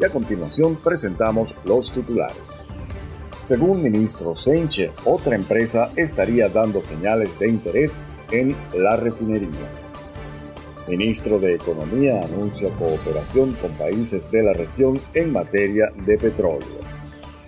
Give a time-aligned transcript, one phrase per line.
[0.00, 2.36] y a continuación presentamos los titulares.
[3.42, 9.70] Según ministro Senche, otra empresa estaría dando señales de interés en la refinería.
[10.86, 16.78] Ministro de Economía anuncia cooperación con países de la región en materia de petróleo.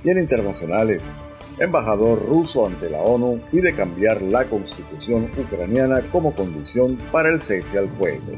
[0.05, 1.13] Y en internacionales,
[1.59, 7.79] embajador ruso ante la ONU pide cambiar la constitución ucraniana como condición para el cese
[7.79, 8.33] al fuego.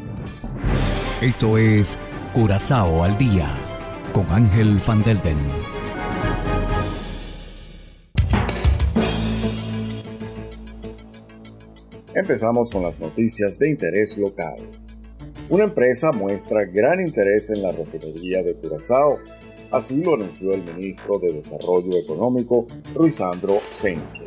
[1.20, 1.98] Esto es
[2.33, 3.72] Curazao al día
[4.12, 5.39] con Ángel Van Delden.
[12.14, 14.56] Empezamos con las noticias de interés local.
[15.48, 19.17] Una empresa muestra gran interés en la refinería de Curazao,
[19.70, 24.25] así lo anunció el ministro de Desarrollo Económico, Ruizandro Sencho.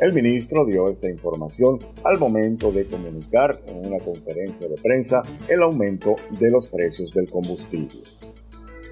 [0.00, 5.62] El ministro dio esta información al momento de comunicar en una conferencia de prensa el
[5.62, 8.00] aumento de los precios del combustible.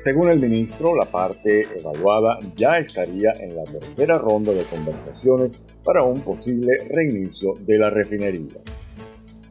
[0.00, 6.02] Según el ministro, la parte evaluada ya estaría en la tercera ronda de conversaciones para
[6.04, 8.62] un posible reinicio de la refinería.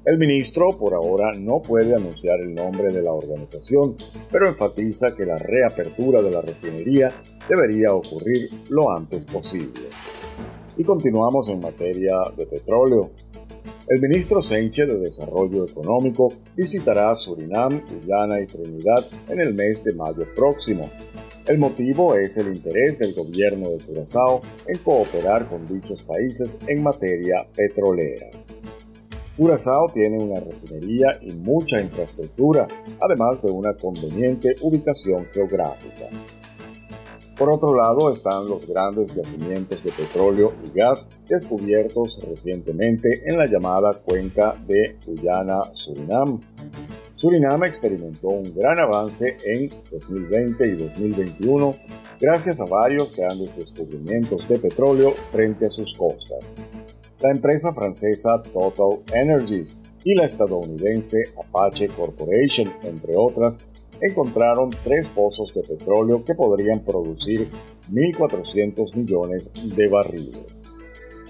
[0.05, 3.95] El ministro por ahora no puede anunciar el nombre de la organización,
[4.31, 7.14] pero enfatiza que la reapertura de la refinería
[7.47, 9.83] debería ocurrir lo antes posible.
[10.77, 13.11] Y continuamos en materia de petróleo.
[13.90, 19.94] El ministro Senche de Desarrollo Económico visitará Surinam, Guyana y Trinidad en el mes de
[19.94, 20.88] mayo próximo.
[21.48, 26.84] El motivo es el interés del gobierno de Curazao en cooperar con dichos países en
[26.84, 28.28] materia petrolera.
[29.36, 32.67] Curazao tiene una refinería y mucha infraestructura,
[33.02, 36.10] además de una conveniente ubicación geográfica.
[37.39, 43.48] Por otro lado están los grandes yacimientos de petróleo y gas descubiertos recientemente en la
[43.48, 46.42] llamada cuenca de Guyana-Surinam.
[47.14, 51.76] Surinam experimentó un gran avance en 2020 y 2021
[52.20, 56.61] gracias a varios grandes descubrimientos de petróleo frente a sus costas.
[57.22, 63.61] La empresa francesa Total Energies y la estadounidense Apache Corporation, entre otras,
[64.02, 67.49] encontraron tres pozos de petróleo que podrían producir
[67.92, 70.67] 1.400 millones de barriles.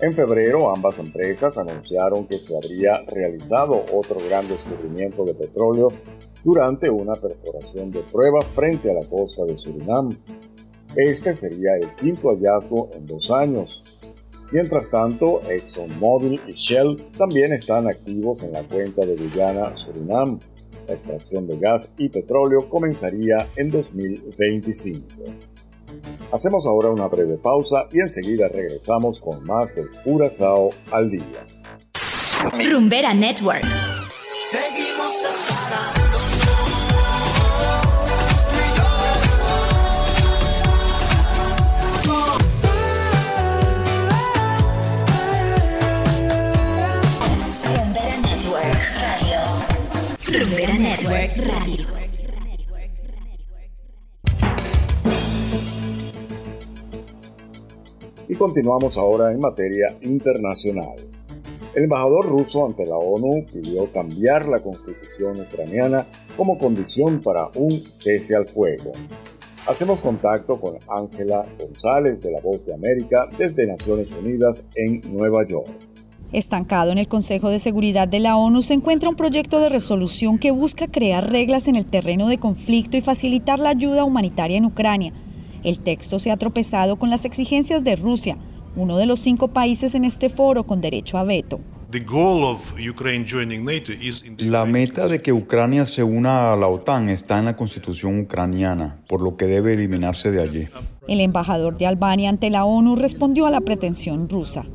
[0.02, 5.90] En febrero, ambas empresas anunciaron que se habría realizado otro gran descubrimiento de petróleo
[6.44, 10.18] durante una perforación de prueba frente a la costa de Surinam.
[10.96, 13.84] Este sería el quinto hallazgo en dos años.
[14.52, 20.40] Mientras tanto, ExxonMobil y Shell también están activos en la cuenta de Guyana-Surinam
[20.90, 25.06] la extracción de gas y petróleo comenzaría en 2025.
[26.32, 31.46] Hacemos ahora una breve pausa y enseguida regresamos con más de Curazao al día.
[32.72, 33.89] Rumbera Network.
[58.30, 60.96] Y continuamos ahora en materia internacional.
[61.76, 66.06] El embajador ruso ante la ONU pidió cambiar la constitución ucraniana
[66.38, 68.94] como condición para un cese al fuego.
[69.68, 75.46] Hacemos contacto con Ángela González de La Voz de América desde Naciones Unidas en Nueva
[75.46, 75.89] York.
[76.32, 80.38] Estancado en el Consejo de Seguridad de la ONU se encuentra un proyecto de resolución
[80.38, 84.66] que busca crear reglas en el terreno de conflicto y facilitar la ayuda humanitaria en
[84.66, 85.12] Ucrania.
[85.64, 88.38] El texto se ha tropezado con las exigencias de Rusia,
[88.76, 91.60] uno de los cinco países en este foro con derecho a veto.
[94.38, 99.00] La meta de que Ucrania se una a la OTAN está en la constitución ucraniana,
[99.08, 100.68] por lo que debe eliminarse de allí.
[101.08, 104.68] El embajador de Albania ante la ONU respondió a la pretensión rusa.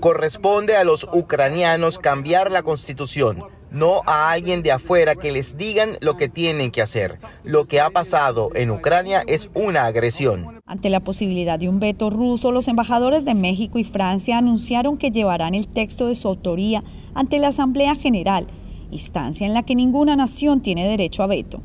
[0.00, 5.96] Corresponde a los ucranianos cambiar la constitución, no a alguien de afuera que les digan
[6.00, 7.18] lo que tienen que hacer.
[7.44, 10.60] Lo que ha pasado en Ucrania es una agresión.
[10.66, 15.10] Ante la posibilidad de un veto ruso, los embajadores de México y Francia anunciaron que
[15.10, 16.82] llevarán el texto de su autoría
[17.14, 18.46] ante la Asamblea General,
[18.90, 21.62] instancia en la que ninguna nación tiene derecho a veto.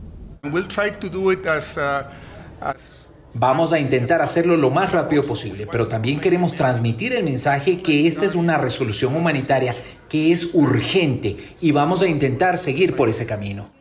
[3.38, 8.08] Vamos a intentar hacerlo lo más rápido posible, pero también queremos transmitir el mensaje que
[8.08, 9.76] esta es una resolución humanitaria
[10.08, 13.72] que es urgente y vamos a intentar seguir por ese camino.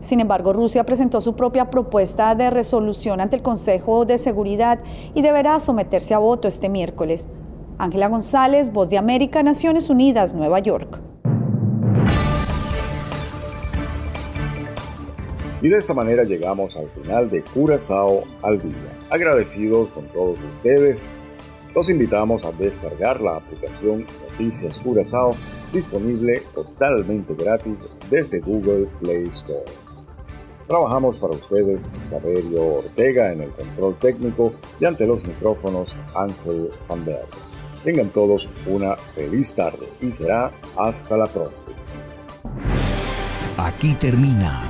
[0.00, 4.78] Sin embargo, Rusia presentó su propia propuesta de resolución ante el Consejo de Seguridad
[5.14, 7.28] y deberá someterse a voto este miércoles.
[7.76, 10.98] Ángela González, Voz de América, Naciones Unidas, Nueva York.
[15.62, 18.98] Y de esta manera llegamos al final de Curazao al día.
[19.10, 21.08] Agradecidos con todos ustedes,
[21.74, 25.36] los invitamos a descargar la aplicación Noticias Curazao
[25.72, 29.70] disponible totalmente gratis desde Google Play Store.
[30.66, 37.04] Trabajamos para ustedes Saberio Ortega en el control técnico y ante los micrófonos Ángel Van
[37.82, 41.76] Tengan todos una feliz tarde y será hasta la próxima.
[43.58, 44.69] Aquí termina